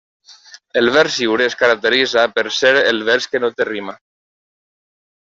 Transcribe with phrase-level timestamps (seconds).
[0.79, 3.95] El vers lliure es caracteritza per ser el vers que no té rima.